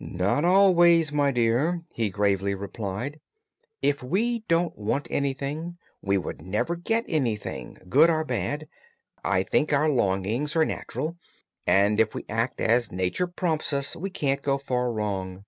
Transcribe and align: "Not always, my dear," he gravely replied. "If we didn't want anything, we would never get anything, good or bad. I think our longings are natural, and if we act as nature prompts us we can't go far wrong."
"Not 0.00 0.44
always, 0.44 1.12
my 1.12 1.30
dear," 1.30 1.84
he 1.94 2.10
gravely 2.10 2.52
replied. 2.52 3.20
"If 3.80 4.02
we 4.02 4.40
didn't 4.48 4.76
want 4.76 5.06
anything, 5.08 5.78
we 6.02 6.18
would 6.18 6.42
never 6.42 6.74
get 6.74 7.04
anything, 7.06 7.78
good 7.88 8.10
or 8.10 8.24
bad. 8.24 8.66
I 9.22 9.44
think 9.44 9.72
our 9.72 9.88
longings 9.88 10.56
are 10.56 10.64
natural, 10.64 11.16
and 11.64 12.00
if 12.00 12.12
we 12.12 12.24
act 12.28 12.60
as 12.60 12.90
nature 12.90 13.28
prompts 13.28 13.72
us 13.72 13.94
we 13.94 14.10
can't 14.10 14.42
go 14.42 14.58
far 14.58 14.90
wrong." 14.92 15.44